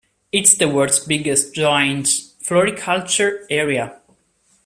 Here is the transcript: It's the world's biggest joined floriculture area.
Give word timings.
It's 0.31 0.57
the 0.57 0.67
world's 0.67 0.97
biggest 1.05 1.53
joined 1.53 2.07
floriculture 2.41 3.45
area. 3.51 4.01